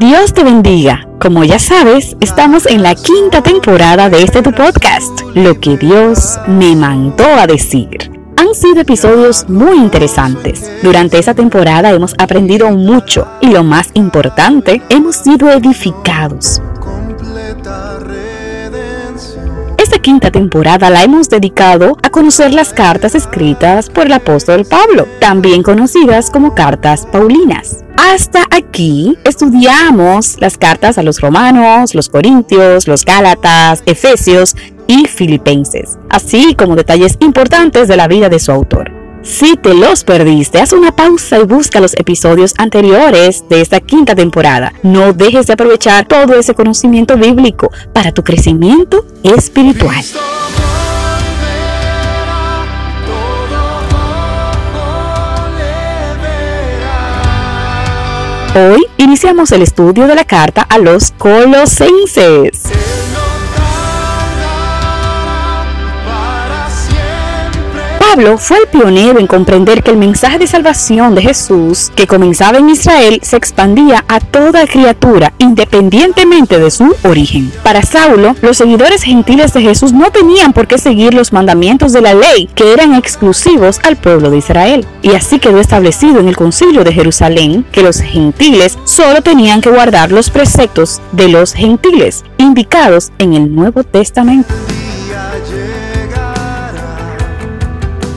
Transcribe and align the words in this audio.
Dios 0.00 0.32
te 0.32 0.42
bendiga. 0.42 1.06
Como 1.20 1.44
ya 1.44 1.58
sabes, 1.58 2.16
estamos 2.22 2.64
en 2.64 2.82
la 2.82 2.94
quinta 2.94 3.42
temporada 3.42 4.08
de 4.08 4.22
este 4.22 4.40
tu 4.40 4.50
podcast, 4.50 5.20
Lo 5.34 5.60
que 5.60 5.76
Dios 5.76 6.38
me 6.48 6.74
mandó 6.74 7.26
a 7.26 7.46
decir. 7.46 8.10
Han 8.38 8.54
sido 8.54 8.80
episodios 8.80 9.46
muy 9.50 9.76
interesantes. 9.76 10.72
Durante 10.82 11.18
esa 11.18 11.34
temporada 11.34 11.90
hemos 11.90 12.14
aprendido 12.16 12.70
mucho 12.70 13.28
y 13.42 13.48
lo 13.48 13.62
más 13.62 13.90
importante, 13.92 14.80
hemos 14.88 15.16
sido 15.16 15.50
edificados. 15.50 16.62
Esta 19.90 20.02
quinta 20.02 20.30
temporada 20.30 20.88
la 20.88 21.02
hemos 21.02 21.28
dedicado 21.28 21.96
a 22.04 22.10
conocer 22.10 22.54
las 22.54 22.72
cartas 22.72 23.16
escritas 23.16 23.90
por 23.90 24.06
el 24.06 24.12
apóstol 24.12 24.64
Pablo, 24.64 25.08
también 25.18 25.64
conocidas 25.64 26.30
como 26.30 26.54
cartas 26.54 27.08
paulinas. 27.10 27.84
Hasta 27.96 28.44
aquí 28.52 29.18
estudiamos 29.24 30.40
las 30.40 30.56
cartas 30.58 30.96
a 30.96 31.02
los 31.02 31.20
romanos, 31.20 31.96
los 31.96 32.08
corintios, 32.08 32.86
los 32.86 33.04
gálatas, 33.04 33.82
efesios 33.84 34.54
y 34.86 35.08
filipenses, 35.08 35.98
así 36.08 36.54
como 36.54 36.76
detalles 36.76 37.16
importantes 37.18 37.88
de 37.88 37.96
la 37.96 38.06
vida 38.06 38.28
de 38.28 38.38
su 38.38 38.52
autor. 38.52 38.99
Si 39.22 39.56
te 39.56 39.74
los 39.74 40.02
perdiste, 40.02 40.60
haz 40.60 40.72
una 40.72 40.92
pausa 40.92 41.38
y 41.38 41.44
busca 41.44 41.78
los 41.78 41.94
episodios 41.94 42.54
anteriores 42.56 43.44
de 43.50 43.60
esta 43.60 43.80
quinta 43.80 44.14
temporada. 44.14 44.72
No 44.82 45.12
dejes 45.12 45.46
de 45.46 45.52
aprovechar 45.52 46.06
todo 46.06 46.38
ese 46.38 46.54
conocimiento 46.54 47.16
bíblico 47.16 47.70
para 47.92 48.12
tu 48.12 48.24
crecimiento 48.24 49.04
espiritual. 49.22 50.02
Hoy 58.54 58.84
iniciamos 58.96 59.52
el 59.52 59.62
estudio 59.62 60.08
de 60.08 60.14
la 60.14 60.24
carta 60.24 60.62
a 60.62 60.78
los 60.78 61.12
colosenses. 61.12 62.62
Pablo 68.10 68.38
fue 68.38 68.58
el 68.58 68.66
pionero 68.66 69.20
en 69.20 69.28
comprender 69.28 69.84
que 69.84 69.92
el 69.92 69.96
mensaje 69.96 70.40
de 70.40 70.48
salvación 70.48 71.14
de 71.14 71.22
Jesús, 71.22 71.92
que 71.94 72.08
comenzaba 72.08 72.58
en 72.58 72.68
Israel, 72.68 73.20
se 73.22 73.36
expandía 73.36 74.04
a 74.08 74.18
toda 74.18 74.66
criatura, 74.66 75.32
independientemente 75.38 76.58
de 76.58 76.72
su 76.72 76.96
origen. 77.04 77.52
Para 77.62 77.82
Saulo, 77.82 78.34
los 78.42 78.56
seguidores 78.56 79.04
gentiles 79.04 79.52
de 79.52 79.62
Jesús 79.62 79.92
no 79.92 80.10
tenían 80.10 80.52
por 80.52 80.66
qué 80.66 80.76
seguir 80.76 81.14
los 81.14 81.32
mandamientos 81.32 81.92
de 81.92 82.00
la 82.00 82.14
ley, 82.14 82.48
que 82.52 82.72
eran 82.72 82.96
exclusivos 82.96 83.78
al 83.84 83.94
pueblo 83.94 84.28
de 84.28 84.38
Israel. 84.38 84.84
Y 85.02 85.10
así 85.10 85.38
quedó 85.38 85.60
establecido 85.60 86.18
en 86.18 86.26
el 86.26 86.36
concilio 86.36 86.82
de 86.82 86.92
Jerusalén 86.92 87.64
que 87.70 87.84
los 87.84 88.00
gentiles 88.00 88.76
solo 88.82 89.22
tenían 89.22 89.60
que 89.60 89.70
guardar 89.70 90.10
los 90.10 90.30
preceptos 90.30 91.00
de 91.12 91.28
los 91.28 91.52
gentiles, 91.52 92.24
indicados 92.38 93.12
en 93.18 93.34
el 93.34 93.54
Nuevo 93.54 93.84
Testamento. 93.84 94.52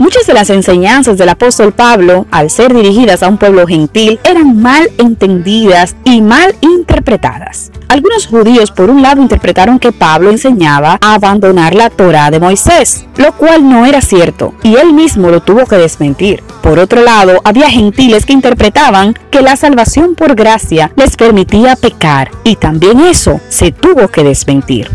Muchas 0.00 0.26
de 0.26 0.32
las 0.32 0.48
enseñanzas 0.48 1.18
del 1.18 1.28
apóstol 1.28 1.72
Pablo, 1.72 2.26
al 2.30 2.48
ser 2.48 2.72
dirigidas 2.72 3.22
a 3.22 3.28
un 3.28 3.36
pueblo 3.36 3.66
gentil, 3.66 4.18
eran 4.24 4.56
mal 4.58 4.90
entendidas 4.96 5.94
y 6.04 6.22
mal 6.22 6.54
interpretadas. 6.62 7.70
Algunos 7.86 8.26
judíos, 8.26 8.70
por 8.70 8.88
un 8.88 9.02
lado, 9.02 9.20
interpretaron 9.20 9.78
que 9.78 9.92
Pablo 9.92 10.30
enseñaba 10.30 10.98
a 11.02 11.12
abandonar 11.16 11.74
la 11.74 11.90
Torah 11.90 12.30
de 12.30 12.40
Moisés, 12.40 13.04
lo 13.18 13.32
cual 13.32 13.68
no 13.68 13.84
era 13.84 14.00
cierto, 14.00 14.54
y 14.62 14.76
él 14.76 14.94
mismo 14.94 15.28
lo 15.28 15.42
tuvo 15.42 15.66
que 15.66 15.76
desmentir. 15.76 16.42
Por 16.62 16.78
otro 16.78 17.02
lado, 17.02 17.42
había 17.44 17.68
gentiles 17.68 18.24
que 18.24 18.32
interpretaban 18.32 19.14
que 19.30 19.42
la 19.42 19.56
salvación 19.56 20.14
por 20.14 20.34
gracia 20.34 20.92
les 20.96 21.14
permitía 21.14 21.76
pecar, 21.76 22.30
y 22.42 22.56
también 22.56 23.00
eso 23.00 23.38
se 23.50 23.70
tuvo 23.70 24.08
que 24.08 24.24
desmentir. 24.24 24.88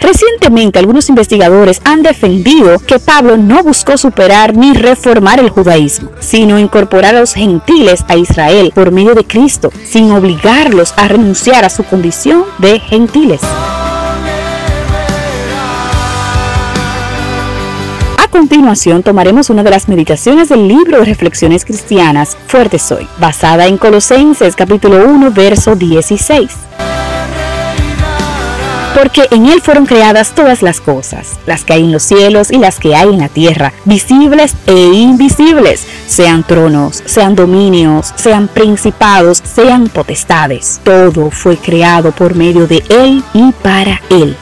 Recientemente 0.00 0.78
algunos 0.78 1.08
investigadores 1.08 1.80
han 1.84 2.02
defendido 2.02 2.78
que 2.78 2.98
Pablo 2.98 3.36
no 3.36 3.62
buscó 3.62 3.96
superar 3.96 4.56
ni 4.56 4.74
reformar 4.74 5.40
el 5.40 5.50
judaísmo, 5.50 6.10
sino 6.20 6.58
incorporar 6.58 7.16
a 7.16 7.20
los 7.20 7.34
gentiles 7.34 8.04
a 8.08 8.16
Israel 8.16 8.72
por 8.74 8.92
medio 8.92 9.14
de 9.14 9.24
Cristo, 9.24 9.70
sin 9.84 10.12
obligarlos 10.12 10.92
a 10.96 11.08
renunciar 11.08 11.64
a 11.64 11.70
su 11.70 11.84
condición 11.84 12.44
de 12.58 12.78
gentiles. 12.78 13.40
A 18.18 18.28
continuación 18.28 19.02
tomaremos 19.02 19.48
una 19.48 19.62
de 19.62 19.70
las 19.70 19.88
meditaciones 19.88 20.50
del 20.50 20.68
libro 20.68 20.98
de 20.98 21.06
reflexiones 21.06 21.64
cristianas 21.64 22.36
Fuerte 22.48 22.78
Soy, 22.78 23.08
basada 23.18 23.66
en 23.66 23.78
Colosenses 23.78 24.54
capítulo 24.54 25.06
1 25.08 25.30
verso 25.30 25.74
16 25.74 26.65
porque 28.96 29.28
en 29.30 29.44
Él 29.44 29.60
fueron 29.60 29.84
creadas 29.84 30.34
todas 30.34 30.62
las 30.62 30.80
cosas, 30.80 31.38
las 31.44 31.64
que 31.64 31.74
hay 31.74 31.84
en 31.84 31.92
los 31.92 32.02
cielos 32.02 32.50
y 32.50 32.56
las 32.56 32.80
que 32.80 32.96
hay 32.96 33.10
en 33.10 33.18
la 33.18 33.28
tierra, 33.28 33.74
visibles 33.84 34.54
e 34.66 34.74
invisibles, 34.74 35.86
sean 36.06 36.42
tronos, 36.44 37.02
sean 37.04 37.36
dominios, 37.36 38.14
sean 38.16 38.48
principados, 38.48 39.42
sean 39.44 39.88
potestades. 39.88 40.80
Todo 40.82 41.30
fue 41.30 41.58
creado 41.58 42.10
por 42.12 42.34
medio 42.34 42.66
de 42.66 42.82
Él 42.88 43.22
y 43.34 43.52
para 43.52 44.00
Él. 44.08 44.34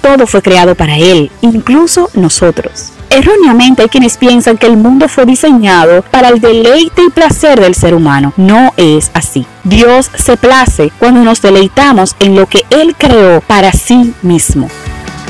Todo 0.00 0.26
fue 0.26 0.42
creado 0.42 0.74
para 0.74 0.96
Él, 0.96 1.30
incluso 1.40 2.10
nosotros. 2.14 2.92
Erróneamente 3.10 3.82
hay 3.82 3.88
quienes 3.88 4.16
piensan 4.16 4.58
que 4.58 4.66
el 4.66 4.76
mundo 4.76 5.08
fue 5.08 5.24
diseñado 5.24 6.02
para 6.10 6.28
el 6.28 6.40
deleite 6.40 7.02
y 7.02 7.10
placer 7.10 7.58
del 7.58 7.74
ser 7.74 7.94
humano. 7.94 8.32
No 8.36 8.72
es 8.76 9.10
así. 9.14 9.46
Dios 9.64 10.10
se 10.14 10.36
place 10.36 10.92
cuando 10.98 11.22
nos 11.22 11.40
deleitamos 11.40 12.16
en 12.20 12.34
lo 12.34 12.46
que 12.46 12.64
Él 12.70 12.94
creó 12.96 13.40
para 13.40 13.72
sí 13.72 14.14
mismo. 14.22 14.68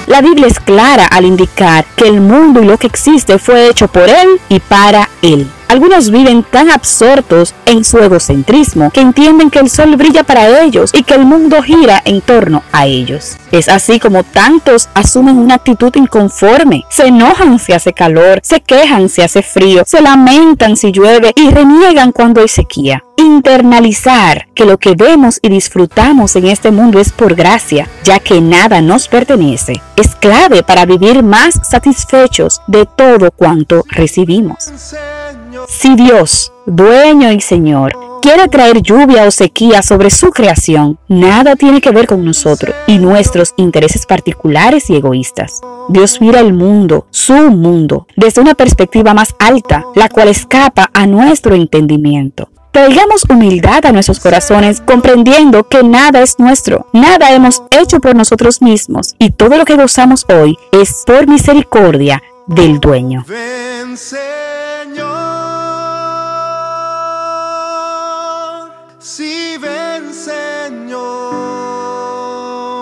La 0.07 0.23
Biblia 0.23 0.47
es 0.47 0.59
clara 0.59 1.07
al 1.07 1.27
indicar 1.27 1.85
que 1.95 2.09
el 2.09 2.21
mundo 2.21 2.63
y 2.63 2.65
lo 2.65 2.79
que 2.79 2.87
existe 2.87 3.39
fue 3.39 3.69
hecho 3.69 3.89
por 3.89 4.09
Él 4.09 4.41
y 4.49 4.59
para 4.59 5.09
Él. 5.23 5.47
Algunos 5.69 6.11
viven 6.11 6.45
tan 6.45 6.71
absortos 6.71 7.55
en 7.67 7.85
su 7.85 7.99
egocentrismo 7.99 8.91
que 8.91 9.03
entienden 9.03 9.51
que 9.51 9.59
el 9.59 9.69
sol 9.69 9.97
brilla 9.97 10.25
para 10.25 10.63
ellos 10.63 10.91
y 10.95 11.03
que 11.03 11.15
el 11.15 11.27
mundo 11.27 11.63
gira 11.63 12.01
en 12.07 12.23
torno 12.23 12.63
a 12.73 12.87
ellos. 12.87 13.37
Es 13.53 13.69
así 13.69 14.01
como 14.01 14.25
tantos 14.25 14.89
asumen 14.95 15.37
una 15.37 15.57
actitud 15.57 15.95
inconforme. 15.95 16.85
Se 16.89 17.07
enojan 17.07 17.59
si 17.59 17.73
hace 17.73 17.93
calor, 17.93 18.41
se 18.43 18.61
quejan 18.61 19.11
si 19.11 19.21
hace 19.21 19.43
frío, 19.43 19.83
se 19.87 20.01
lamentan 20.01 20.77
si 20.77 20.91
llueve 20.91 21.33
y 21.37 21.51
reniegan 21.51 22.13
cuando 22.13 22.41
hay 22.41 22.49
sequía. 22.49 23.05
Internalizar 23.17 24.49
que 24.55 24.65
lo 24.65 24.79
que 24.79 24.95
vemos 24.95 25.39
y 25.43 25.49
disfrutamos 25.49 26.35
en 26.37 26.47
este 26.47 26.71
mundo 26.71 26.99
es 26.99 27.13
por 27.13 27.35
gracia, 27.35 27.89
ya 28.05 28.21
que 28.21 28.41
nada 28.41 28.81
nos 28.81 29.09
pertenece, 29.09 29.83
es 29.97 30.15
clave 30.15 30.63
para 30.63 30.87
vivir 30.87 31.23
más 31.23 31.61
satisfechos 31.69 32.63
de 32.67 32.87
todo 32.87 33.31
cuanto 33.33 33.85
recibimos. 33.89 34.73
Si 35.69 35.95
Dios, 35.97 36.51
dueño 36.65 37.31
y 37.31 37.43
Señor, 37.43 37.93
quiere 38.23 38.49
traer 38.49 38.81
lluvia 38.81 39.25
o 39.25 39.31
sequía 39.31 39.83
sobre 39.83 40.09
su 40.09 40.31
creación, 40.31 40.99
nada 41.09 41.57
tiene 41.57 41.83
que 41.83 41.91
ver 41.91 42.07
con 42.07 42.25
nosotros 42.25 42.75
y 42.87 42.99
nuestros 42.99 43.53
intereses 43.59 44.07
particulares 44.07 44.89
y 44.89 44.97
egoístas. 44.97 45.61
Dios 45.91 46.23
mira 46.23 46.41
el 46.41 46.55
mundo, 46.55 47.07
su 47.11 47.35
mundo, 47.35 48.07
desde 48.17 48.41
una 48.41 48.55
perspectiva 48.55 49.13
más 49.13 49.35
alta, 49.39 49.85
la 49.95 50.09
cual 50.09 50.29
escapa 50.29 50.89
a 50.95 51.07
nuestro 51.07 51.55
entendimiento. 51.55 52.49
Traigamos 52.73 53.25
humildad 53.29 53.85
a 53.85 53.93
nuestros 53.93 54.21
corazones, 54.21 54.81
comprendiendo 54.81 55.69
que 55.69 55.83
nada 55.83 56.23
es 56.23 56.39
nuestro, 56.39 56.87
nada 56.95 57.33
hemos 57.33 57.63
hecho 57.73 58.01
por 58.01 58.17
nosotros 58.17 58.63
mismos 58.63 59.17
y 59.19 59.33
todo 59.33 59.59
lo 59.59 59.67
que 59.67 59.77
gozamos 59.77 60.25
hoy 60.31 60.57
es 60.73 61.03
por 61.07 61.29
misericordia 61.29 62.23
del 62.47 62.81
dueño. 62.81 63.27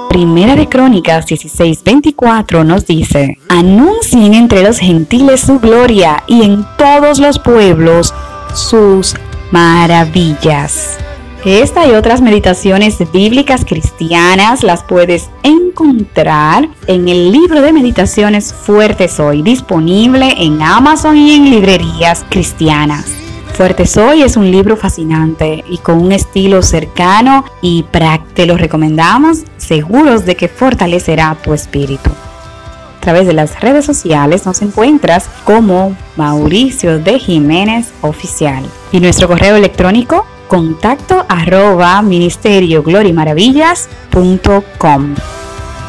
Primera 0.08 0.56
de 0.56 0.68
Crónicas 0.68 1.24
16:24 1.24 2.64
nos 2.64 2.84
dice, 2.84 3.38
anuncien 3.48 4.34
entre 4.34 4.64
los 4.64 4.80
gentiles 4.80 5.42
su 5.42 5.60
gloria 5.60 6.24
y 6.26 6.42
en 6.42 6.66
todos 6.78 7.20
los 7.20 7.38
pueblos 7.38 8.12
sus 8.54 9.14
maravillas. 9.52 10.98
Esta 11.44 11.86
y 11.86 11.92
otras 11.92 12.20
meditaciones 12.20 12.96
bíblicas 13.12 13.64
cristianas 13.64 14.64
las 14.64 14.82
puedes 14.82 15.30
encontrar 15.44 16.68
en 16.88 17.08
el 17.08 17.30
libro 17.30 17.62
de 17.62 17.72
meditaciones 17.72 18.52
Fuerte 18.52 19.06
Soy, 19.06 19.42
disponible 19.42 20.34
en 20.38 20.60
Amazon 20.60 21.16
y 21.16 21.36
en 21.36 21.50
librerías 21.50 22.26
cristianas. 22.28 23.25
Fuerte 23.56 23.86
Soy 23.86 24.20
es 24.20 24.36
un 24.36 24.50
libro 24.50 24.76
fascinante 24.76 25.64
y 25.66 25.78
con 25.78 26.02
un 26.02 26.12
estilo 26.12 26.60
cercano 26.60 27.42
y 27.62 27.84
práctico. 27.84 28.34
Te 28.34 28.44
lo 28.44 28.58
recomendamos, 28.58 29.44
seguros 29.56 30.26
de 30.26 30.36
que 30.36 30.48
fortalecerá 30.48 31.34
tu 31.42 31.54
espíritu. 31.54 32.10
A 32.10 33.00
través 33.00 33.26
de 33.26 33.32
las 33.32 33.58
redes 33.62 33.86
sociales 33.86 34.44
nos 34.44 34.60
encuentras 34.60 35.30
como 35.44 35.96
Mauricio 36.16 36.98
de 36.98 37.18
Jiménez 37.18 37.94
Oficial 38.02 38.62
y 38.92 39.00
nuestro 39.00 39.26
correo 39.26 39.56
electrónico 39.56 40.26
contacto 40.48 41.24
arroba 41.26 42.02
ministerio 42.02 42.84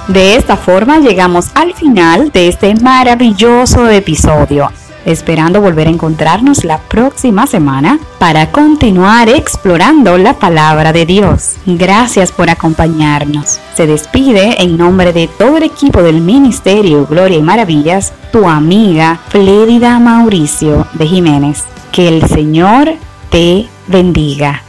De 0.07 0.35
esta 0.37 0.55
forma 0.55 0.99
llegamos 0.99 1.49
al 1.53 1.73
final 1.73 2.31
de 2.31 2.47
este 2.47 2.75
maravilloso 2.75 3.89
episodio, 3.89 4.71
esperando 5.07 5.61
volver 5.61 5.87
a 5.87 5.91
encontrarnos 5.91 6.65
la 6.65 6.77
próxima 6.77 7.47
semana 7.47 7.97
para 8.19 8.51
continuar 8.51 9.29
explorando 9.29 10.17
la 10.17 10.33
palabra 10.33 10.93
de 10.93 11.05
Dios. 11.05 11.55
Gracias 11.65 12.31
por 12.31 12.49
acompañarnos. 12.49 13.59
Se 13.75 13.87
despide 13.87 14.61
en 14.61 14.77
nombre 14.77 15.13
de 15.13 15.27
todo 15.27 15.57
el 15.57 15.63
equipo 15.63 16.03
del 16.03 16.21
Ministerio 16.21 17.07
Gloria 17.07 17.37
y 17.37 17.41
Maravillas, 17.41 18.13
tu 18.31 18.47
amiga 18.47 19.19
Flérida 19.29 19.97
Mauricio 19.97 20.85
de 20.93 21.07
Jiménez. 21.07 21.63
Que 21.91 22.09
el 22.09 22.27
Señor 22.27 22.93
te 23.31 23.65
bendiga. 23.87 24.66